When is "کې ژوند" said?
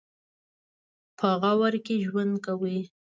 1.85-2.33